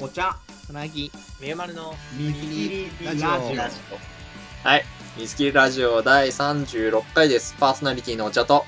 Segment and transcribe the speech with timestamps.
[0.00, 0.36] お茶。
[0.64, 1.10] つなぎ。
[1.40, 3.28] みゆまるの水切りラジオ。
[3.28, 4.84] はい。
[5.16, 7.56] 水切りラジオ第36回です。
[7.58, 8.64] パーソナリティのお茶と、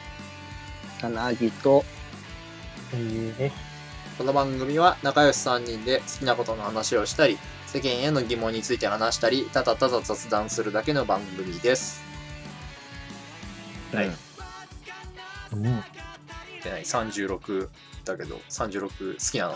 [0.99, 1.85] つなぎと。
[4.19, 7.39] この番組は仲良し3人で好きなことの話をしたり、
[7.69, 12.03] 世間への疑問について話したり、ただただ雑談するだけの番組です。
[13.93, 14.11] はい。
[15.53, 15.71] うん、で
[16.73, 17.69] ない36
[18.05, 19.55] だけど、36好きなの？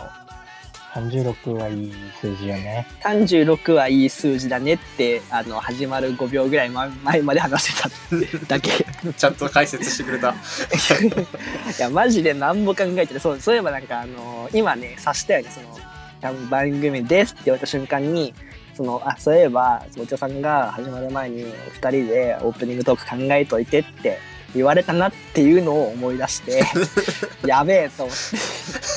[0.95, 2.87] 36はいい数字よね。
[3.03, 8.71] 36はいい数字だねってあの始まる5秒ぐらい前前まで話してただけ
[9.09, 10.35] いちゃんと解説してくれた。
[11.79, 18.33] やマジで何も考えてないそうそういえばなんかあの今ね察したよねその番組ですって言われた瞬間に
[18.75, 24.19] そのあそういえばお茶さんが始まる前に2人でオープニングトーク考えといてって
[24.55, 26.63] 言われたなっていうのを思い出して
[27.47, 28.23] やべえと思って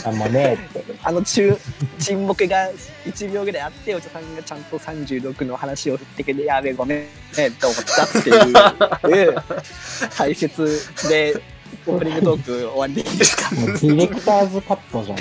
[0.06, 0.84] あんまねって。
[1.04, 1.58] あの中
[2.00, 2.70] 沈黙が
[3.06, 7.08] 1秒ぐらいあってお茶さんがちゃんと36の話を振ってくれてやべえごめんね
[7.48, 9.36] って思ったっていう
[10.16, 11.41] 解説で
[11.86, 15.18] オープニングトーク終わりでいいですかもうディレクターズカットじゃん。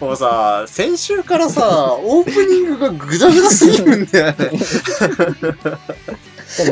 [0.00, 4.34] もうさ、先週からさ、オープニングがグダグダすぎるんだよね。
[4.34, 4.52] だから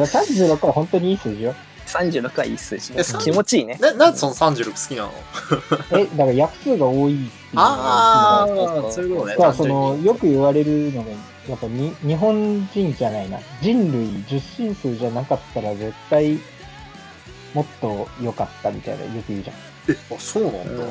[0.07, 1.55] 36は本当にいい数字よ。
[1.89, 5.13] 36はいい数字え30気持ちいいねな、なんでその36好きなの？
[5.99, 9.33] え、だから約数が多いっていうのあがあ、そういうことね。
[9.33, 11.11] だからその、によく言われるのが、
[11.49, 13.39] やっぱに日本人じゃないな。
[13.63, 16.39] 人類十進数じゃなかったら絶対
[17.55, 19.57] もっと良かったみたいなよく言うじゃん。
[19.91, 20.85] え、あ、そうなんだ。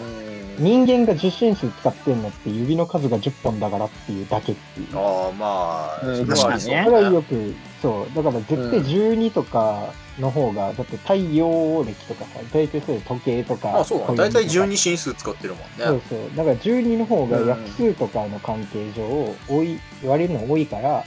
[0.58, 4.98] 人間が十進数使ってんのって指の数が10本だからっていうだけっていう。
[4.98, 8.16] ああ、まあ、確かにねそれはよく、そう。
[8.16, 13.80] だから絶対12とかの方が、だって太陽暦とかさ、大体そういう時計とか。
[13.80, 14.06] あ、そうだ。
[14.08, 15.68] 暦だいたいとか12進数使ってるもんね。
[15.78, 16.20] そうそう。
[16.36, 21.04] だから12の方が約数とかの関係上、多い、言われるの多いから、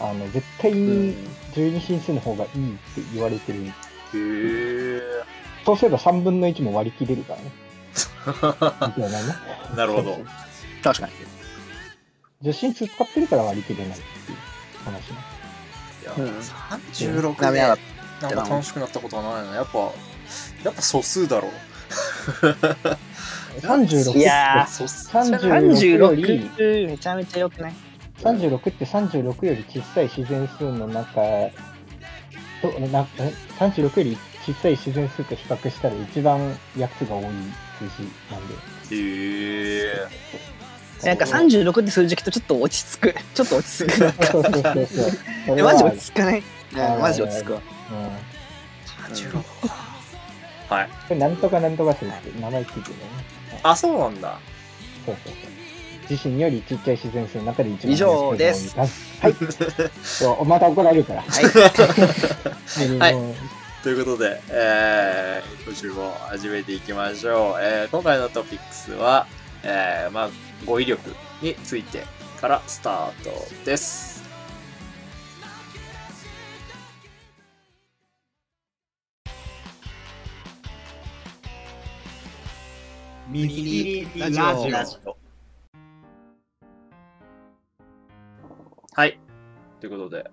[0.00, 1.16] あの、絶対に
[1.54, 3.64] 12進数の方がいいって言われてる。
[3.64, 3.70] へ
[4.14, 5.00] え。
[5.64, 7.52] そうすれば3分の1も割り切れるからね。
[8.96, 9.34] み たいなね。
[9.76, 10.18] なるほど。
[10.82, 11.12] 確かに
[12.42, 14.38] 10進数使ってるから割り切れないっていう
[14.84, 15.16] 話ね。
[16.02, 17.82] いや、うん36ダメだで、
[18.22, 19.54] なんか楽しくなったことはないな。
[19.56, 19.78] やっぱ、
[20.64, 21.50] やっぱ素数だろう。
[23.60, 25.08] 36いやー素数。
[25.08, 27.74] 36より、36めちゃめちゃ良くない
[28.22, 37.24] ？36って36より小さい自然数の中、となえ36より小さい自然数と比較したら一番約数が多い
[37.78, 38.54] 数字なんで。
[38.90, 40.08] へえ。
[41.06, 44.86] なんか36って数字聞くとちょっと落ち着くちょっと落ち着くなんかそうそうそうそう。
[44.86, 46.42] そえれはマジ落ち着かない
[47.00, 48.06] マジ落ち着くわうん。
[49.14, 49.42] 36
[50.68, 50.88] はい。
[51.08, 53.10] これなんとかなんとか数って名前ついてるよね。
[53.62, 54.38] あ、そうなんだ。
[55.06, 55.58] そうそうそう。
[56.10, 58.88] 自身よりちっちゃい自然数の中で一番以上ですはい。
[60.02, 61.22] そうまた怒られるから。
[61.22, 61.40] は
[62.82, 67.62] い はいということで、えー、今週も始めていきましょう。
[67.62, 69.26] えー、今回のトピックスは、
[69.62, 70.30] えー、まあ、
[70.66, 72.04] 語彙力について
[72.40, 73.30] からスタート
[73.64, 74.07] です。
[83.38, 83.62] 水切
[84.14, 85.16] りラジオ。
[88.94, 89.20] はい。
[89.78, 90.28] ということで、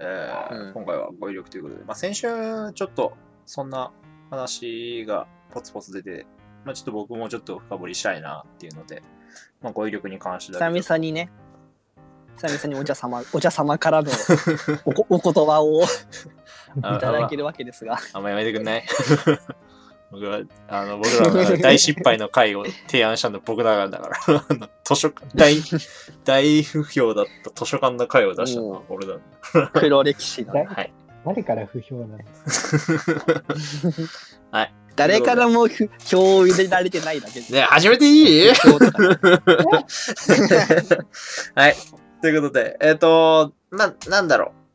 [0.00, 0.72] えーうん。
[0.72, 3.12] 今回は語彙力ということで、まあ、先週ちょっと
[3.44, 3.92] そんな
[4.30, 6.26] 話がポツポツ出て、
[6.64, 9.04] まあ、ちょっと僕もちょっと深掘りしたいなっていうので、
[9.62, 11.30] まあ、語彙力に関してだけ久々にね。
[12.38, 14.10] 久々にお茶様 お茶様からの
[14.84, 15.86] おこお言葉をい
[16.82, 17.98] あただけるわけですが。
[18.12, 18.84] あんまやめてくんない？
[20.12, 24.16] 僕は、あの、僕らが大失敗の回を提案したの僕らがだから、
[24.48, 25.56] あの図書館、大、
[26.24, 29.14] 大不評だった図書館の回を出したのは俺だ。
[29.74, 30.92] 黒歴史のだ はい。
[31.24, 32.24] 誰から不評なの？
[34.94, 38.48] 誰からもふ票を入れられてないだけでね始めていい？
[41.54, 41.74] はい。
[42.22, 44.65] ということで、えっ、と、まあ、なんだろう。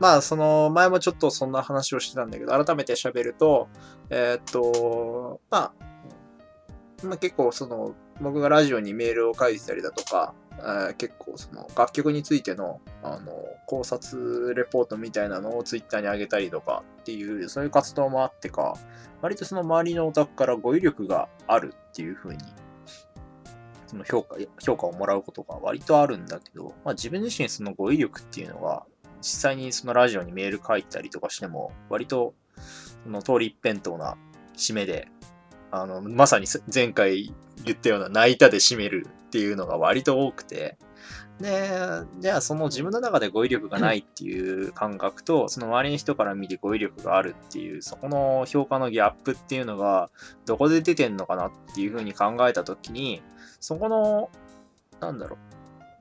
[0.00, 3.68] まあ、その、前もちょっとそんな話をしてたんだけど、改めて喋ると、
[4.10, 13.32] えっ、と、まあ、まあ、結構その、僕がラジオにメールを書いてたりだとか、えー結構その楽曲についてのあの
[13.66, 18.74] 考察レポートみたいなのをツイッターに上げたりとかっていうそういう活動もあってか
[19.22, 22.42] 割とその周りのオタクから語彙力があるっていう風に
[23.86, 28.84] その評価評価をもらうことが割とあるんだけど、まあ、自分自身その語彙力っていうのが
[29.20, 32.34] 実際にそのラジオにメール書いたりとかしても割と
[33.04, 34.16] その通り一辺倒な
[34.56, 35.08] 締めで
[35.70, 37.32] あのまさに前回
[37.64, 40.78] 言ったような泣いたで締めるっていうのが割と多くて、
[41.40, 41.68] で、
[42.18, 50.10] じゃあその自分の中で語彙力がないっていう感覚と、その周りの人から見て語彙力があるっていう、そこの評価のギャップっていうのが、
[50.46, 53.22] どこで出てんのかなっていうふうに考えたときに、
[53.60, 54.30] そこの、
[55.00, 55.36] なんだろ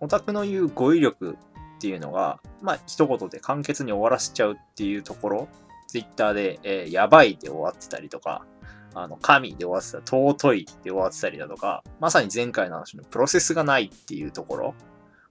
[0.02, 1.38] う、オタクの言う語彙力
[1.77, 5.47] っていうのが、まあ一言で簡潔に終わらせちゃうっていうところ、
[5.88, 8.45] ツイッターで、えーやばいで終わってたりとか、
[8.94, 14.75] あの、神で終わってた、尊いで終わってたりだとか、まさに前回の話のプロセスがないっていうところ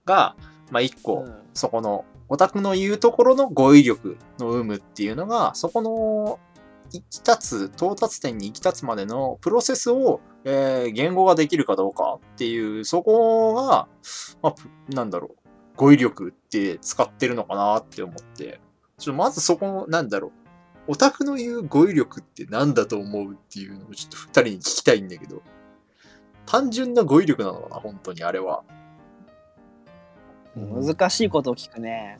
[0.05, 0.35] が、
[0.71, 1.35] まあ一個、うん。
[1.53, 6.39] そこの、オタクの言うところの語彙力の有無っていうのが、そこの、
[6.91, 13.87] 行き立つ、到達点に行き立つまでのプロセスを、えー言語ができるかどうかっていう、そこが、
[14.41, 15.36] まあ、ぷなんだろう、
[15.77, 18.59] 語彙力って使ってるのかなって思って、
[18.97, 20.29] ちょっとまずそこの、なんだろ
[20.87, 25.41] う、オタクの言う語彙力って何だと思うっていうのをちょっと二人に聞きたいんだけど、
[26.45, 28.63] 単純な語彙力なのかな、本当にあれは。
[30.55, 32.17] 難しいことを聞くね。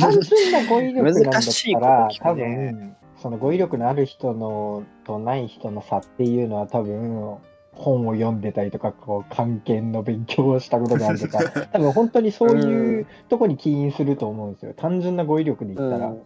[0.00, 7.36] 単純な語彙力なんだ難ったら、多分、その語彙力のある人のとない人の差っていうのは多分、
[7.76, 11.38] 本を読んでたりとか、こう、関係の勉強をしたことがあるとか、
[11.72, 14.72] 多分本当にそういうとこに起因すると思うんですよ。
[14.76, 16.08] 単純な語彙力で言ったら。
[16.08, 16.22] うん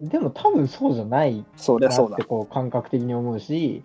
[0.00, 1.44] でも多分そうじゃない
[1.80, 2.22] なって。
[2.22, 3.82] こう感覚的に思うし、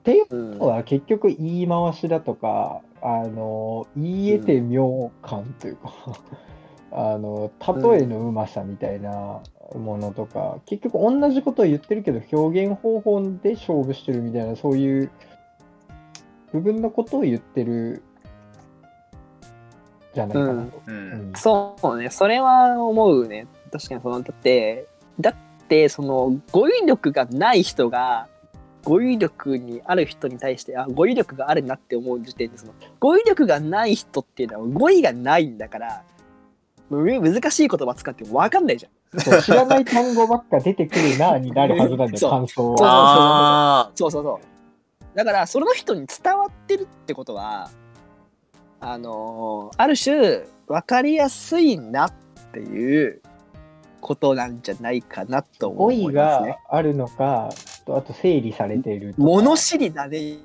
[0.00, 5.92] っていううんことは結局言い回しだとか、あの、言えて妙感というか、
[6.90, 7.50] あの、
[7.92, 9.40] 例えのうまさみたいな
[9.74, 15.10] ものとか、結局同じことを言ってるけど表現方法で勝負してるみたいな、そういう
[16.52, 18.02] 部分のことを言ってる
[20.14, 20.82] じゃないかなと。
[20.86, 20.94] うん。
[20.94, 23.46] うんそうね、それは思うね。
[23.70, 24.86] 確かにその、だって、
[25.18, 25.34] だっ
[25.68, 28.28] て、その、語彙力がない人が、
[28.84, 36.02] 語彙力にある人に対して、あ、語彙力があるなって思う時点で、その、語彙力がない人っていうのは語彙がないんだから、
[36.90, 39.42] む難しい言葉使っても分かんないじゃん。
[39.42, 43.80] 知らない単語ばっか出てくるなになるはずなんだそうよ、感想そうは。
[43.80, 44.61] あそうそうそう。
[45.14, 47.70] だから、その人に伝わってるってことは、
[48.80, 52.12] あのーある種、分かりやすいなっ
[52.52, 53.22] ていう
[54.00, 56.76] ことなんじゃないかなと思いますねが。
[56.76, 57.50] あるのか、
[57.84, 59.14] とあと整理されている。
[59.18, 60.38] 物知りだね、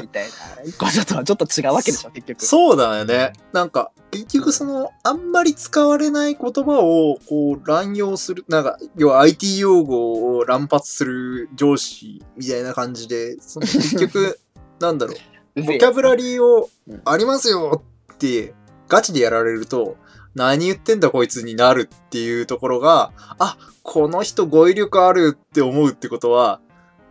[0.00, 2.44] みたいなこととはちょっと違うわけでしょ、結局。
[2.44, 3.32] そうだよね。
[3.52, 14.38] なんか、結局その、あんまり使われない言葉を、こう、乱用する、なんか、要は IT 用語を乱発する上司みたいな感じで、その結局、
[14.80, 15.14] なんだろ
[15.56, 17.82] う、ボキャブラリーをうんありますよ
[18.12, 18.54] って、
[18.88, 19.96] ガチでやられると、
[20.34, 26.60] 何言ってんだこいつになるっていうところが、あ、この人語彙力あるって思うってことは、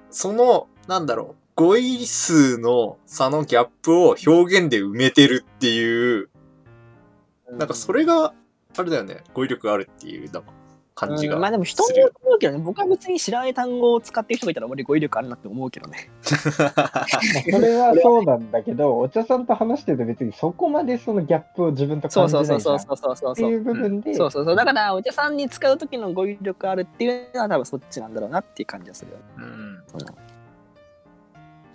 [0.09, 6.29] その、なんだろう、語彙数の差のギャップを表現で埋めてるっていう、
[7.51, 8.33] なんかそれが、
[8.77, 10.51] あれだよね、語彙力あるっていう、なんか
[10.97, 11.35] 感じが。
[11.35, 16.09] うんまあでも人によると思うけどね、僕は別に知らない単語を使ってる人がいたら俺語彙力あるなって思うけどね。
[16.57, 17.05] ま あ
[17.51, 24.55] それはそうなんだけど、お茶さんと話してると別にそこまでそのギャップを自分と感じないじゃんそうそうそうそうそうそうっていう部分で、そうそうそう。
[24.55, 29.23] だから、お茶さんに使う時の語彙力あるっていうのは多分そっちなんだろうなっていう感じがするよね。
[29.37, 29.77] うん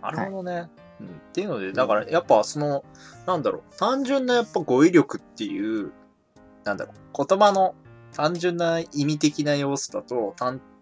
[0.02, 0.68] なるほどね。
[1.00, 2.84] うん、っていうので、だからやっぱその、
[3.24, 5.92] なんだろう、単純なやっぱ語彙力っていう、
[6.64, 7.76] なんだろう、言葉の
[8.14, 10.34] 単純な意味的な要素だと、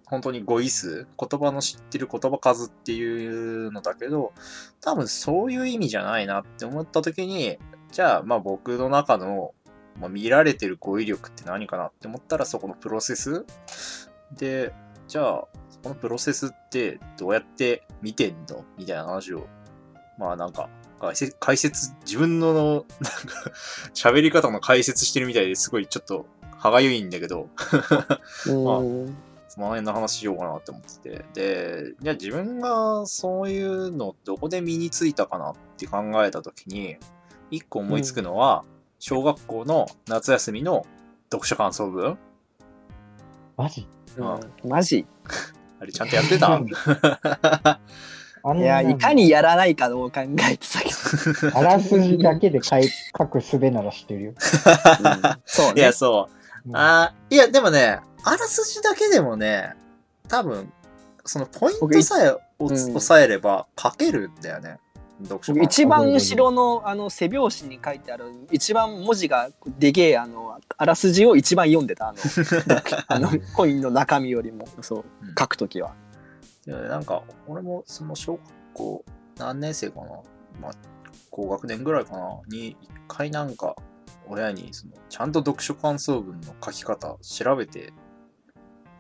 [0.07, 4.33] 本当に語彙数、言葉の知ってる言葉数っていうのだけど、
[4.81, 7.59] 多分そういう意味じゃないなって思った時に、
[7.93, 9.55] じゃあ、まあ僕の中の、
[10.01, 13.45] まあ、見られてる語彙力って何かなって思ったら、そこのプロセス。
[14.37, 14.73] で、
[15.07, 15.45] じゃあ、
[15.83, 18.65] そのプロセスってどうやって見てんの？
[18.77, 19.47] みたいな話を、
[20.19, 20.69] まあなんか、
[21.01, 22.87] 解説、解説自分の、 なんか、
[23.95, 26.27] 喋り方の解説してるみたいですごいちょっと
[26.61, 27.49] 歯がゆいんだけど、
[28.47, 29.17] うん。
[29.49, 31.25] その辺の話しようかなって思ってて。
[31.33, 36.99] で、じゃあ自分がそういうのどこで身についたかなって考えたときに、
[37.51, 38.65] 一個思いつくのは、
[38.99, 40.85] 小学校の夏休みの
[41.33, 42.19] 読書感想文
[43.57, 43.89] マジ？
[44.19, 45.07] うんマジ？
[45.81, 46.53] あれちゃんとやってた？
[48.43, 51.59] あん いや、ないかにやらないかどう考えてたけど。
[51.59, 52.87] あらすじだけで書い
[53.19, 54.35] 書く術なら知ってるよ。
[55.47, 55.93] そうねいや、。
[55.95, 56.40] そう。
[56.67, 56.77] うん。
[56.77, 59.75] あーいや、でもね、あらすじだけでもね、
[60.29, 60.73] 多分、
[61.25, 62.73] そのポイントさえおうん。
[62.75, 64.79] 押さえれば書けるんだよね。
[65.23, 72.19] 読書一番後ろのあの背表紙に書いてある一番文字がでけえあのあらすじを一番読んでたあの
[73.29, 75.35] あのコインの中身よりもそううん。
[75.39, 75.95] 書くときは。
[76.67, 78.43] いやなんか、俺もその小学
[78.75, 79.05] 校
[79.39, 80.07] 何年生かな？
[80.61, 80.73] まあ、
[81.31, 83.77] 高学年ぐらいかな、に一回なんか、
[84.31, 87.93] 親にその、ちゃんと読書感想文の書き方調べて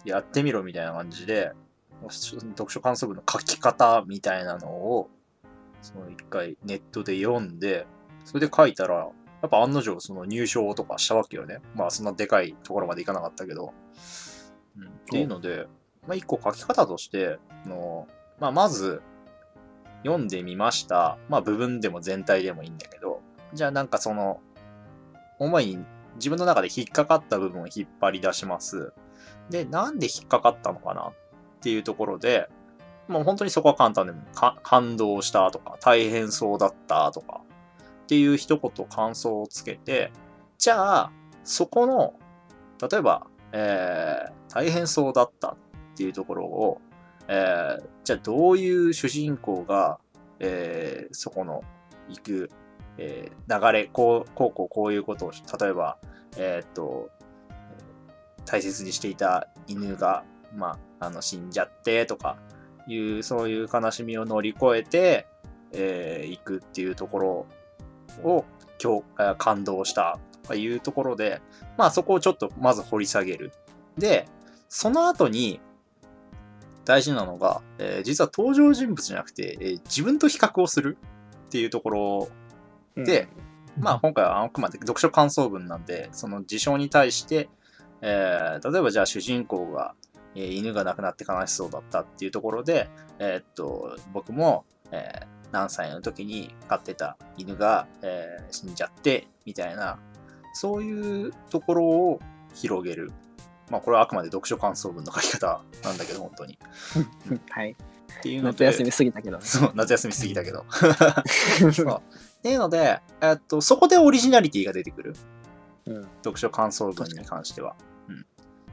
[0.05, 1.53] やってみろみたいな感じで、
[2.09, 5.09] 読書感想文の書き方みたいなのを、
[5.83, 7.87] その一回ネットで読んで、
[8.25, 11.61] それで書いたら、やっぱ案の定その入賞とかしたわけよね。
[11.75, 13.73] まあそんなでかいところまでいかなかったけど。
[14.77, 15.67] うん、っていうので、
[16.07, 18.07] まあ一個書き方として、の
[18.39, 19.01] まあまず
[20.05, 21.19] 読んでみました。
[21.29, 23.23] まあ部分でも全体でもいいんだけど、
[23.55, 24.41] じゃあなんかその、
[25.41, 25.85] 主に
[26.17, 28.93] 自分の中で引っかかった部分を引っ張り出します。
[29.49, 31.13] で、なんで引っかかったのかなっ
[31.61, 32.49] ていうところで、
[33.09, 34.13] もう本当にそこは簡単で、
[34.63, 37.41] 感動したとか、大変そうだったとか、
[38.05, 40.13] っていう一言感想をつけて、
[40.59, 42.15] じゃあ、そこの、
[42.89, 45.57] 例えば、えー、大変そうだったっ
[45.97, 46.81] ていうところを、
[47.29, 49.99] えー、じゃあどういう主人公が、
[50.39, 51.63] えー、そこの
[52.09, 52.51] 行く、
[53.03, 55.97] えー、流れ、こう、こうこうこういうことを、例えば、
[56.37, 57.09] えーっと、
[58.45, 60.23] 大切にしていた犬が、
[60.55, 62.37] まあ、あの、死んじゃってとか、
[62.87, 65.27] いう、そういう悲しみを乗り越えて、
[65.73, 67.47] えー行くっていうところ
[68.23, 68.45] を、
[68.83, 71.41] 今日、感動したとかいうところで、
[71.79, 73.53] まあそこをちょっとまず掘り下げる。
[73.97, 74.27] で、
[74.69, 75.61] その後に、
[76.85, 80.99] 大事なのが、えー実は登場人物じゃなくて、えー自分と比較をする
[81.47, 82.29] っていうところ
[82.97, 83.29] で、
[83.79, 87.49] まあ今回はあくまで読書感想文なんで、その事象に対して、
[88.03, 89.95] えー例えばじゃあ主人公が、
[90.35, 99.99] えー犬が亡くなって悲しそうだったっていうところで、えーっと、僕も、えー何歳の時に飼ってた犬が、えー死んじゃって、みたいな、
[100.55, 102.21] そういうところを
[102.55, 103.13] 広げる。
[103.71, 106.59] まあこれはあくまで読書感想文の書き方なんだけど、本当に。
[107.51, 107.77] はい。
[108.19, 108.65] っていうので。
[108.67, 109.45] 夏休み過ぎたけどね。
[109.45, 110.65] そう、夏休み過ぎたけど。
[112.41, 115.15] っていうので、えっと、そこでオリジナリティが出てくる。
[115.85, 116.03] うん。
[116.23, 117.77] 読書感想文に関しては。
[118.09, 118.21] うん。
[118.21, 118.25] っ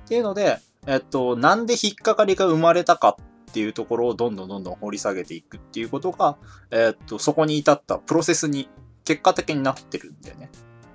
[0.08, 6.38] ていうので、えっと、なんで引っかかりが生まれたかっていうところをどんどんどんどん掘り下げていくっていうことが、
[6.72, 8.70] えっと、そこに至ったプロセスに
[9.04, 10.50] 結果的になってるんだよね。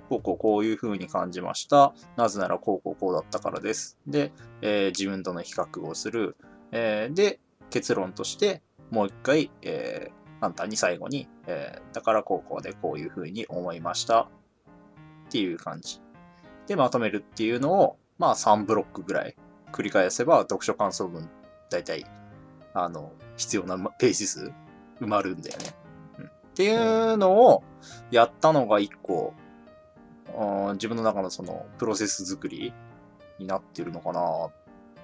[0.09, 1.93] こうこうこういう風に感じました。
[2.17, 3.99] なぜならこうこうこうだったからです。
[4.07, 6.35] で、えー自分との比較をする。
[6.71, 7.39] えーで、
[7.69, 14.23] 結論として、もう一回、えー簡単に最後に、えーだからこうこうでこういう風に思いました。
[14.23, 14.27] っ
[15.29, 16.01] ていう感じ。
[16.67, 19.37] で、まとめるっていうのを、まあ3ブロックぐらい
[19.71, 21.29] 繰り返せば、読書感想文、
[21.69, 22.05] だいたい、
[22.73, 24.51] あの、必要なページ数
[24.99, 25.63] 埋まるんだよね。
[26.19, 27.63] うんっていうのを
[28.11, 29.33] やったのが一個、
[30.27, 32.73] あー自分の中のそのプロセス作り
[33.39, 34.51] になってるのかなっ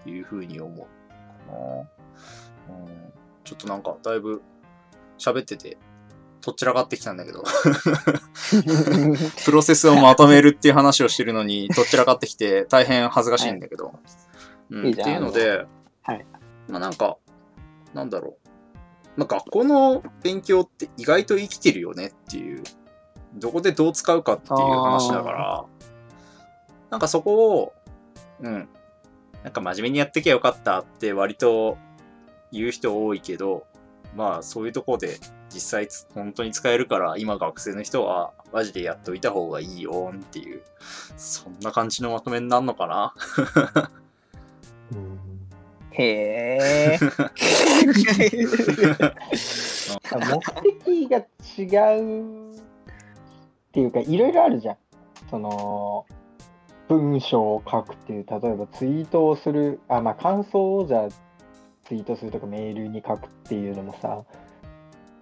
[0.04, 2.76] ていうふうに思うかな。
[2.76, 3.14] うん、
[3.46, 4.42] ちょっとなんかだいぶ
[5.20, 5.78] 喋ってて、
[6.42, 7.44] とっちらかってきたんだけど、
[9.46, 13.94] プロセスをまとめるっていう話をしてるのに、とっちらかってきて大変恥ずかしいんだけど。
[14.70, 15.66] うん、いいっていうので、
[16.04, 16.26] はい。
[16.68, 17.18] まあなんか、
[17.94, 18.50] なんだろう。
[19.18, 22.64] まあ学校の勉強って意外と生きてるよねっていう、
[23.36, 25.66] どこでどう使うかっていう話だから、
[26.90, 27.74] なんかそこを、
[28.42, 28.70] うん、
[29.44, 31.78] なんか真面目にやってきゃよかったって割と
[32.52, 33.66] 言う人多いけど、
[34.16, 35.20] まあそういうところで
[35.54, 40.62] 実際つ本当に使えるから今学生の人はマジでやっといた方がいいよっていう、
[41.18, 43.14] そんな感じのまとめになるのかな？
[44.92, 45.20] うん
[45.92, 46.58] へ
[46.94, 47.00] え。
[47.02, 47.10] 目
[50.86, 51.22] 的が違
[52.00, 52.60] うっ
[53.72, 54.78] ていうか、いろいろあるじゃん。
[55.30, 56.06] その、
[56.88, 61.10] 文章を書くっていう、例えばツイートをする、あ、まあ感想をじゃあ
[61.90, 64.24] ツイートするとかメールに書くっていうのもさ、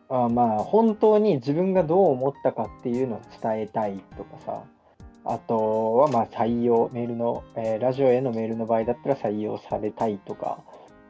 [0.10, 4.64] あまあ本当に自分がどう思ったかっていうのを伝えたいとかさ、
[5.24, 10.60] あとはまあ採用、メールの、えーラジオへのメールの場合だったら採用されたいとか、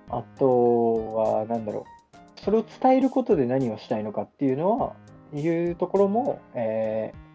[0.10, 4.94] あとはなんだろう、それを伝えることで何をしたいのかっていうのは、
[5.34, 7.28] いうところも、えー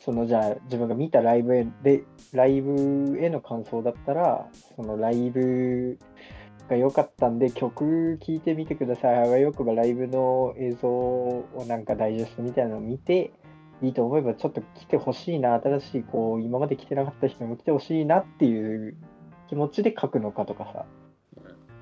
[0.00, 5.98] そのじゃあ自分が見たライブへで、ライブへの感想だったら、そのライブ
[6.68, 9.16] が良かったんで曲聴いてみてください。
[9.16, 13.32] あわよくばライブの映像をなんかダイジェストみたいなのを見て、
[13.80, 18.96] いいと思えばちょっと来てほしいな、新しいこう、今まで来てなかった人にも来てほしいなっていう
[19.48, 20.86] 気持ちで書くのかとかさ、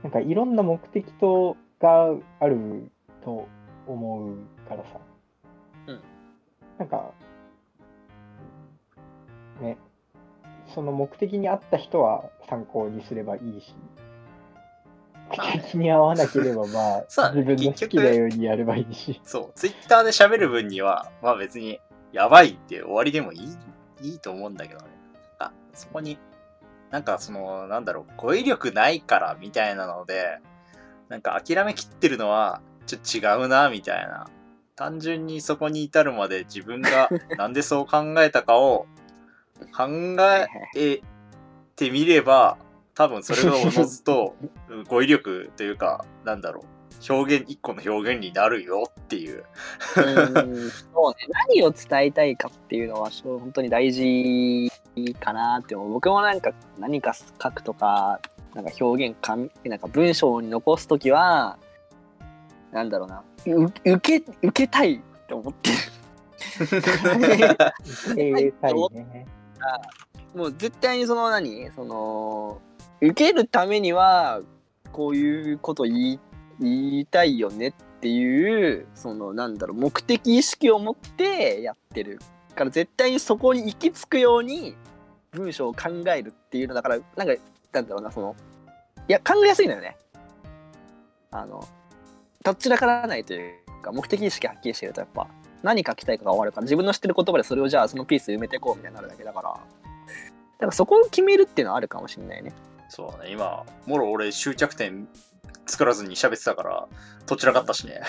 [0.02, 2.90] なんかいろんな目的とがある
[3.24, 3.48] と
[3.86, 4.36] 思う
[4.68, 5.00] からさ、
[5.88, 6.00] うん。
[6.78, 7.12] なんか、
[9.60, 9.78] ね、
[10.74, 13.74] その目的に合った人は参考にすればいいし、
[15.74, 17.04] に合わなければまあ
[17.34, 19.20] 自分の好きなようにやればいいし。
[19.24, 21.80] そう、ツイッターで喋る分には、まあ別に、
[22.12, 23.56] やばいって終わりでもいい、
[24.02, 24.86] いいと思うんだけどね。
[25.38, 26.18] あ、そこに、
[26.90, 30.38] なんかその、なんだろう、語彙力ないからみたいなので、
[31.08, 34.28] なんか諦めきってるのは、ちょっと違うな、みたいな。
[34.76, 38.86] 単純にそこに至るまで自分が なんでそう考えたかを
[39.74, 39.88] 考
[40.20, 40.46] え
[41.76, 42.58] てみれば、
[42.96, 44.34] 多分それがおのずと
[44.68, 46.64] うん 語彙力というか、なんだろ
[47.10, 49.44] う、表現、一個の表現になるよっていう。
[49.96, 51.28] うんそうね。
[51.48, 54.72] 何を伝えたいかっていうのは本当に大事
[55.20, 55.92] かなって思う。
[55.92, 58.18] 僕もなんか何か書くとか
[58.54, 61.58] なんか表現かなんか文章に残す時は
[62.72, 63.22] なんだろうな。
[63.46, 65.76] う受け受けたいって思ってる。
[68.16, 69.26] えたいね。
[70.34, 71.70] もう絶対にその何？
[71.72, 72.60] その
[73.00, 74.40] 受けるためには
[74.92, 76.20] こういうこと言い
[76.58, 82.18] 言いたいよねっていうそのなんだろう目的意識を持ってやってる。
[82.54, 84.74] から絶対にそこに行き着くように
[85.30, 88.34] 文章を考えるっていうのだからなんかなんだろうなその
[89.08, 89.96] いや考えやすいのよね。
[91.30, 91.68] あの
[92.42, 95.28] どちらからないというか目的意識はっきりしてるとやっぱ
[95.62, 99.50] 何書きたいかが終わるから自分の知ってる言葉でそれをじゃあそのピース埋めていこうみたいになるだけだから。
[99.50, 102.52] だからそこを決めるっていうのはあるかもしれないね。
[102.96, 105.06] そうね、今、もろ俺終着点
[105.66, 106.88] 作らずに喋ってたから、
[107.26, 108.00] どちらかったしね。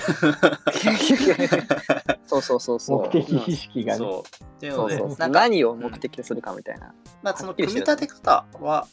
[2.25, 3.97] そうそうそうそう目的意識がね。
[3.97, 4.45] そう。
[4.45, 8.87] っていうので、そうそうなんか、何を目的にするかみたいな、まあ、その組み立て方は、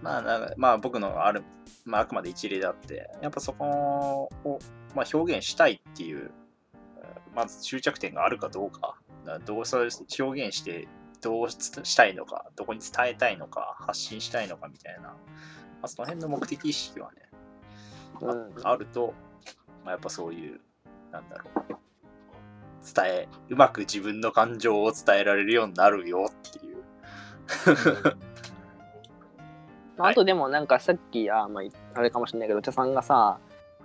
[0.00, 1.44] まあ、なんかまあ、僕のある、
[1.84, 4.58] まあ、あくまで一例であって、やっぱそこを、
[4.94, 6.30] まあ、表現したいっていう、
[7.34, 9.88] まず終着点があるかどうか、だどうそう
[10.18, 10.88] 表現して、
[11.20, 15.16] どうしたいのか、どこに伝えたいのか、発信したいのかみたいな、ま
[15.82, 17.22] あ、その辺の目的意識はね、
[18.20, 18.52] うん。
[18.64, 19.14] ああると、
[19.84, 20.60] まあ、やっぱそういう、
[21.12, 21.76] なんだろう、
[22.94, 26.76] 伝え、うまく自分の感情を伝えられるようになるよっていう。
[29.98, 31.64] あとでもなんかさっきあ、まあ、
[31.98, 33.38] あれかもしれないけどお茶さんがさ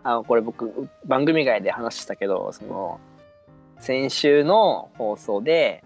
[0.04, 3.00] あこれ僕番組外で話したけどその
[3.80, 5.84] 先週の放送で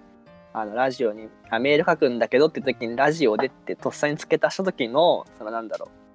[0.58, 6.06] あのラジオにあメール書くんだけどって時にラジオでってとっさに付け足した時のそのなんだろう。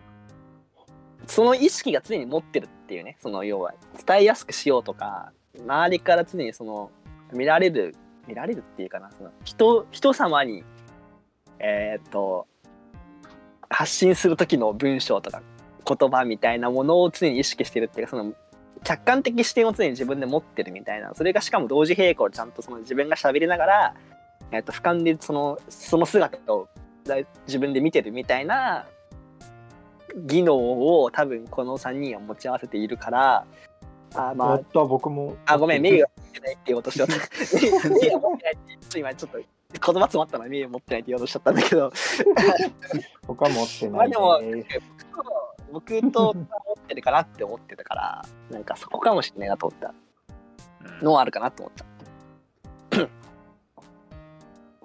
[1.26, 3.74] その意識が常に持ってるっていうねその要は。
[4.06, 6.90] 伝えやすくしようとか周りから常にその
[7.32, 7.94] 見られる
[8.26, 10.64] 見られるっていうかなその人人様に
[11.58, 12.46] えーっと
[13.68, 15.42] 発信する時の文章とか
[15.86, 18.32] 言葉みたいなものを常に意識してるっていうかその
[18.82, 21.12] 客観的視点を常に自分で持ってるみたいな。
[21.14, 23.94] それがしかも同時並行ちゃんとその自分が喋りながら、
[24.52, 26.68] えっと俯瞰でそのその姿を
[27.04, 28.86] だ自分で見てるみたいな
[30.16, 33.46] 技能を多分この3人は持ち合わせているから
[34.14, 35.36] あまあやった、僕も。
[35.46, 37.14] あごめんメイが持ってないって言おうとしちゃった。
[37.88, 39.46] メイが持ってないって今ちょっと言
[39.78, 41.92] 葉詰まったのはメイが持ってないって言おうとしちゃったんだけど。
[43.26, 44.80] 僕は持ってまないあでもです。
[45.72, 49.94] 僕と持ってるかなって思ってたからなんかそこかもしれないなと思った。
[50.84, 51.04] うん。
[51.04, 51.84] のはあるかなと思った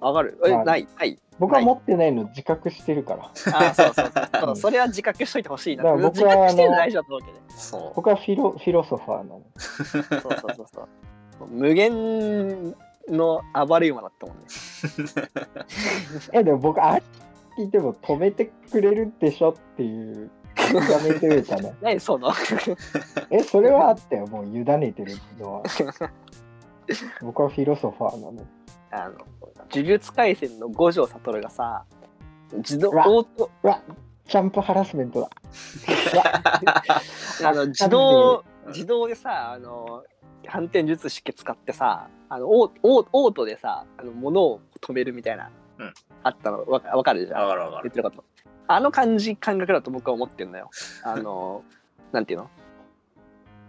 [0.06, 0.40] わかる。
[0.46, 0.88] え、まあない？
[0.98, 1.20] ない。
[1.38, 3.30] 僕は持ってないの自覚してるから。
[3.54, 4.06] あそうそう。
[4.06, 4.12] そう。
[4.42, 4.56] そううん。
[4.56, 5.84] それは自覚しといてほしいな。
[5.84, 7.92] だから僕自は覚してるのあの大事だと思うけどそう。
[7.96, 9.42] 僕はフィロフィロソファーなの。
[9.58, 10.88] そうそうそうそう。
[11.52, 12.74] 無限
[13.10, 14.44] の暴れ馬だったもんね。
[16.32, 17.04] え、でも僕、あれ
[17.58, 20.32] 聞いても止めてくれるでしょっていう、
[20.90, 21.74] やめてるじゃない。
[21.82, 22.32] 何その？
[23.30, 25.64] え、それはあったよ、もう委ねてるのは。
[27.22, 28.42] 僕はフィロソファーなの。
[28.92, 29.14] あの
[29.72, 31.84] 呪術廻戦の五条悟がさ
[32.54, 33.52] 自動オート
[34.28, 35.30] ジャンプハラスメントだ。
[37.50, 40.04] あの 自動自動でさあの
[40.48, 45.94] 反転術式使ってさあのオーオーオートでさあの物を止めるみたいな、うん。
[46.24, 47.42] あったのわかわかるじゃん？
[47.44, 47.84] わかるわかる。
[47.84, 48.24] 言ってること。
[48.68, 50.70] あの感じ感覚だと僕は思ってんのよ。
[51.04, 51.64] あの
[52.12, 52.50] なんていうの？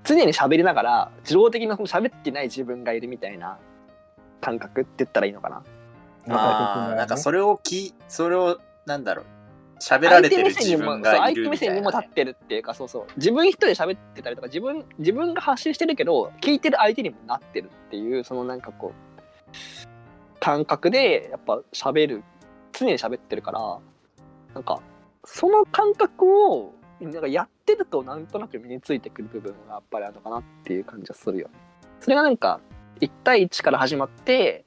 [0.04, 3.58] 常に喋りながら自動的な喋ってない自分がいるみたいな
[4.40, 5.62] 感覚って言ったらいいのかな？
[6.28, 9.26] ああ、なんかそれをき、それを、なんだろう、
[9.80, 11.74] 喋られてる自分がい相手るみたいな。
[11.74, 13.06] 目線にも立ってるっていうかそうそう。
[13.16, 22.24] 自分一人で喋ってたりとか自分自分が発信してるけど聞いてる相手にもなってるっていうそのなんかこう感覚でやっぱ喋る
[22.72, 23.78] 常に喋ってるから
[24.54, 24.80] なんか
[25.24, 31.54] その感覚をなんかやってるとなんとなく身についてくる部分がやっぱりあるのかなっていう感じはするよね。
[32.00, 32.60] それがなんか
[33.00, 34.64] 1対1から始まって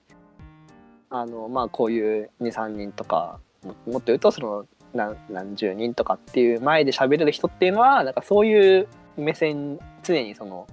[1.09, 8.87] あのまあこういう23人とかももっと言うとその何何十人とかっていう前で喋れる人っていうのはなんかそういう
[9.17, 10.67] 目線常にその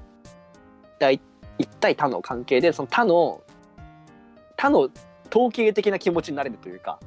[1.01, 1.21] 一
[1.59, 3.40] 一対他の関係でその他の
[4.57, 4.90] 他の
[5.31, 6.99] 統計的な気持ちになれるというか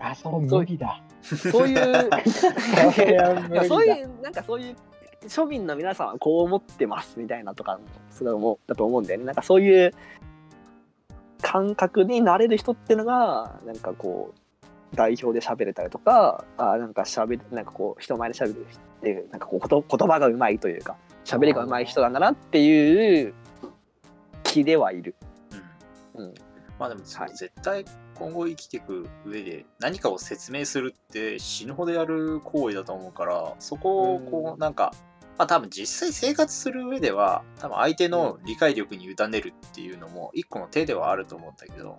[0.00, 1.00] あ、そう、無理だ。
[1.22, 2.10] そういう
[3.66, 4.76] そういうなんかそういう
[5.26, 7.78] 庶民の皆さんはこう思ってますみたいなとか
[8.10, 8.58] すごい思う。
[8.66, 9.92] だと思うんだよねなんかそういう
[11.42, 23.34] 感覚になれる人っていうのがなんかこう代表で喋れたりとかあなんか喋るなんかこう人前で喋るっていうなんかこうこと言葉がうまいというか喋りがうまい人なんだなっていう
[24.44, 25.14] 気ではいる。
[26.16, 26.24] うん。
[26.24, 26.34] うん。
[26.78, 27.30] まあでもそはい。
[27.34, 34.92] 絶対今後生きていく上で何かを説明するって死ぬほどやる行為だと思うからそこをこううなんか
[35.38, 41.96] まあ多分実際生活する上では多分相手の理解力に委ねるっていうのも一個の手ではあると思うんだけど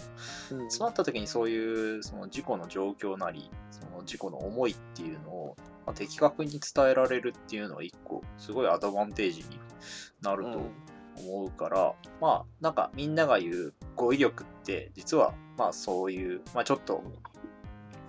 [0.52, 0.69] うん。
[0.69, 9.60] そうなった時にそういうその事故の状況なりその事故の思いっていうのをまあ的確に伝えられるっていうのは一個すごいアドバンテージに
[10.21, 10.62] なると
[11.19, 17.04] 思うから、まあなんかみんなが言う語彙力って実はまあそういう、まあ、ちょっと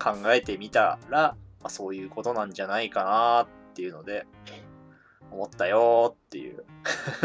[0.03, 4.27] 考えてみたら、まあ、そういうことなんじゃないかなっていうので
[5.31, 6.65] 思ったよっていう。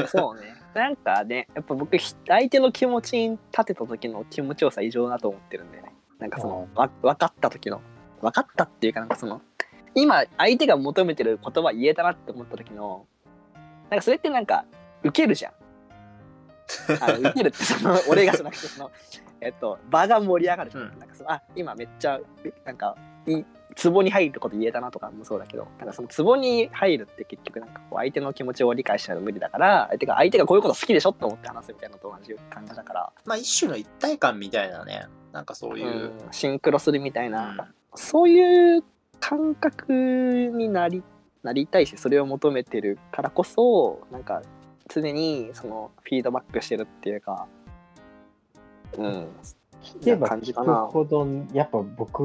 [0.07, 0.55] そうね。
[0.73, 5.93] なんかね、やっぱ僕、ひ相手の気持ちに立てた時の気持ちよさ異常だと思ってるんだよね。
[6.19, 7.81] なんかその、わ分かった時の、
[8.21, 9.41] 分かったっていうかなんかその、
[9.93, 13.05] 今相手が求めてる言葉言えたなって思った時の、
[13.89, 14.65] なんかそれってなんか、
[15.03, 15.53] ウケるじゃん。
[17.01, 18.91] あの ウケるってその、俺がじゃなくてその、
[19.39, 20.83] えっと、場が盛り上がるじゃん。
[20.83, 22.19] うんなんかその、あ、今めっちゃ、
[22.65, 23.45] なんか、いい
[23.81, 35.87] 壺に入ること言えたなとかもそうだけどなんかその壺に入るって結局なんかこう相手の気持ちを理解しないと無理だから相手が相手がこういうこと好きでしょと思って話すみたいなのと同じ感じだから、まあ一種の一体感みたいなね、なんかそういう。
[35.87, 36.13] うん。
[36.31, 37.57] シンクロするみたいな、うん。
[37.95, 38.83] そういう
[39.19, 39.91] 感覚
[40.53, 41.03] になり
[41.43, 44.41] なりたいしそれを求めてるからこそなんか
[44.89, 47.47] 常にそのフィードバックしてるっていうか
[48.97, 49.27] うん
[49.85, 52.23] 聞けば感じ聞くかなほど、やっぱ僕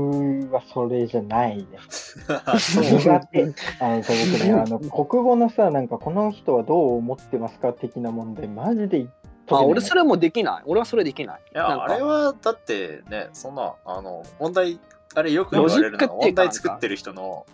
[0.51, 1.67] はそれじゃないね。
[2.59, 3.55] そう苦手。
[3.81, 9.07] あのさ、僕ね、あの、国語のさ、なんか、この人はどう思ってますか的な問題、マジで
[9.49, 14.79] あ俺それもできない俺はそれできないいや、あれはだってね、そんな、あの、問題、
[15.15, 17.47] あれよく言われるのはロジックっていうか問題作ってる人の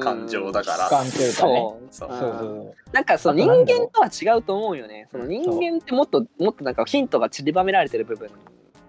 [0.00, 0.86] 感情だから。
[0.86, 1.10] うかね。
[1.10, 2.74] そうそうそう。
[2.92, 5.08] なんかその人間とは違うと思うよね。
[5.12, 8.34] その人間ってもっともっとなんかヒントが散りばめられてる部分が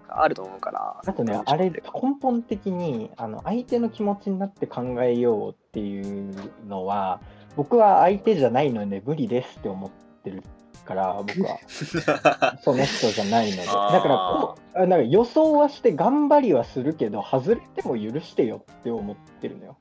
[0.09, 1.01] あると思うから。
[1.05, 1.81] あとね、あれ、根
[2.21, 6.33] 本的にあの相手の気持ちになって考えようっていう
[6.67, 7.19] のは、
[7.55, 9.89] 僕は相手じゃないので無理ですって思っ
[10.23, 10.43] てる
[10.85, 11.59] から、僕は。
[12.63, 13.65] その人じゃないので。
[13.65, 19.77] だからこなんか予想はして頑張りはするけど、外れても許してよって思ってるのよ。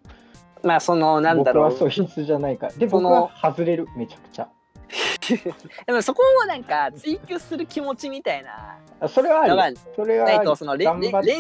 [0.63, 1.71] まあそのなんだろう。
[1.71, 2.73] 僕は素質じゃないから。
[2.73, 4.49] で、僕は外れる、めちゃくちゃ。
[5.87, 9.77] でもそこをなんか追求する気持ちみたいなあそれはある。
[9.95, 10.87] それはないとその練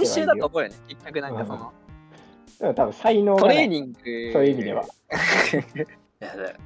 [0.04, 0.74] 習だと思うよね。
[0.88, 1.72] 結局なんかその
[2.58, 3.98] でも多分才能がトレーニング。
[4.32, 4.84] そういう意味では。
[6.18, 6.56] いやででも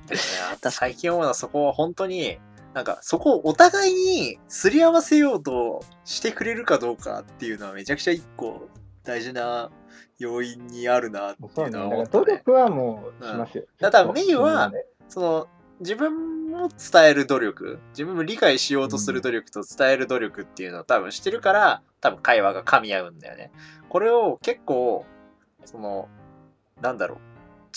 [0.63, 2.39] ね、最近思うのはそこは本当に、
[2.73, 8.69] なんかそこをお互いにすり合わせようとしてくれるかどうかっていうのはめちゃくちゃ一個
[9.03, 9.71] 大事な
[10.19, 11.43] 要因にあるなって。
[11.43, 12.25] いううのは思ったね。
[12.25, 13.65] 努力はもうしますよ。
[13.81, 14.73] だからメインは
[15.09, 15.49] その
[15.81, 23.51] 自分も伝える努力、自分も理解しようとする努力と伝える努力っていうのを多分してるから、多分会話が噛み合うんだよね。
[23.89, 25.05] これを結構、
[25.65, 26.09] その、
[26.81, 27.19] なんだろう。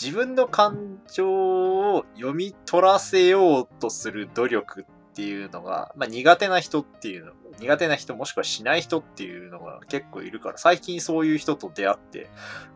[0.02, 12.30] 自分の感情を読み取らせようとする努力っていうのが、まあ、苦手な人っていうの、苦手な人もしくはしない人っていうのが結構いるから、最近そういう人と出会って、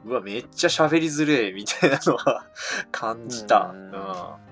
[0.05, 2.45] うわ、めっちゃ喋りづれえみたいなのは
[2.91, 3.71] 感じた。
[3.73, 4.46] ううんん。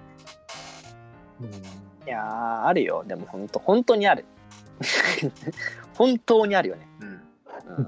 [1.41, 1.51] うん
[2.07, 3.03] いやーあるよ。
[3.05, 4.25] でも本当本当にある。
[5.95, 6.87] 本当にあるよね。
[7.01, 7.07] うん。
[7.77, 7.87] うん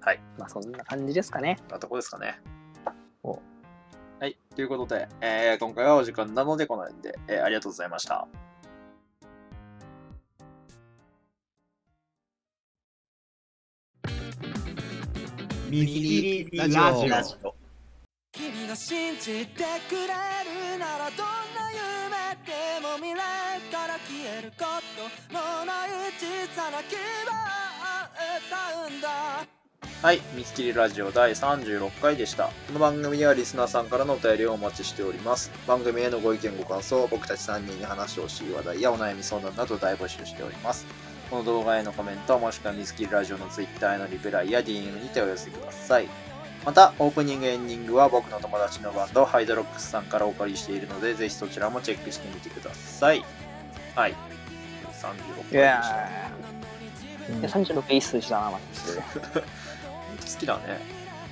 [0.00, 0.20] はい。
[0.38, 1.58] まあそんな感じですかね。
[1.70, 2.40] なとこですかね。
[3.22, 3.40] お
[4.20, 4.36] はい。
[4.54, 8.26] ということで、えー今回はお時間なのでこの辺で、えーありがとうございました。
[15.70, 17.54] ミステリラジオ。
[18.32, 20.37] 君が信じてくれ
[24.48, 24.64] るこ
[25.28, 28.08] とのない小さな希望を
[28.38, 29.46] 歌うんだ
[30.02, 30.20] はい。
[30.34, 32.44] ミスキリラジオ第36回でした。
[32.44, 35.50] この番組ではリスナーさんからのお便りをお待ちしております。
[35.66, 40.86] 番組へのご意見ご感想、僕たち3人に話してほしい話題やお悩み相談など大募集しております。
[41.28, 46.06] この動画へのコメント、もしくはミスキリラジオの Twitter へのリプライや DM にてお寄せください。
[46.06, 46.12] ま
[46.66, 53.24] また、オープニング、エンディングは僕の友達のバンド、ハイドロックスさんからお借りしているので、ぜひそちらもチェックしてみてください。
[53.96, 54.37] はい。
[54.98, 55.82] 36いや
[57.30, 59.00] うんーいや36いい数字だな、マジで。
[59.00, 59.06] 好
[60.38, 60.80] きだね。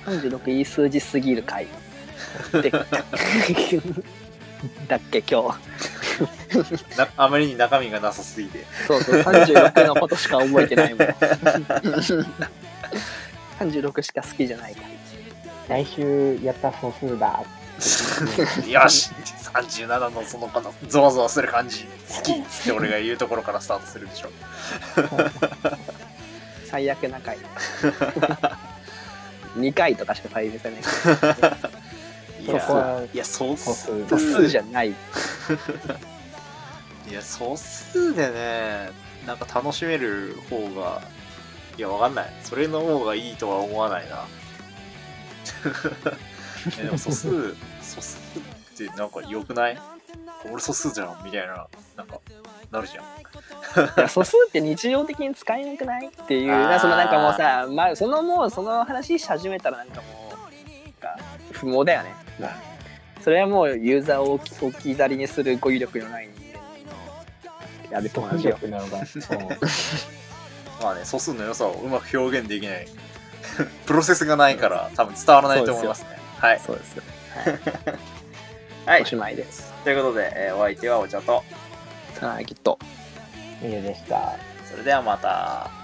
[0.05, 1.67] 36いい数字すぎる回。
[2.61, 2.71] で
[4.87, 6.97] だっけ、今日。
[6.97, 8.65] なあまりに中身がなさすぎて。
[8.87, 11.07] そうそう、36のことしか覚えてないもん。
[13.59, 14.87] 36しか好きじゃないから。
[15.77, 17.43] 来週やった素数だ。
[18.67, 19.11] よし
[19.53, 24.29] !37 のそのこのゾワゾワする感じ好きって俺が言うところからスタートするでしょ。
[26.65, 27.37] 最悪な回。
[29.57, 30.83] 2回とかしか再生されない。
[32.43, 34.07] い やいや、素数。
[34.07, 34.89] 素数じゃない。
[34.89, 34.93] い
[37.11, 38.91] や、素数でね、
[39.25, 41.01] なんか楽しめる方が、
[41.77, 42.33] いや、わかんない。
[42.43, 44.25] それの方がいいとは思わないな。
[46.79, 48.17] えでも素数、素数
[48.85, 49.77] ってなんか良くない？
[50.51, 52.19] 俺素数じゃんみたいな、なんか、
[52.71, 53.03] なるじゃん。
[53.03, 56.07] いや素数って日常的に使えなくない？
[56.07, 62.13] っていうなそのなんかもうさ、まあ、そのもうその話し始めたらなんかもう不毛だよね
[63.21, 66.59] それはもうユーザーを置き去りにする語彙力のない人間
[67.89, 69.05] のやると同得じよ力なのが。
[69.05, 69.39] そう
[70.83, 72.87] まあね、素数の良さをうまく表現できない。
[73.87, 76.19] プロセスがないから多分伝わらないと思いますね。
[76.37, 76.59] はい。
[76.59, 77.99] そうですはい
[79.01, 79.05] お。
[79.05, 81.43] しまいですということで、えーお相手はお茶と、
[82.13, 82.79] さあきっと
[83.61, 84.35] いいでした。
[84.65, 85.76] それではまた。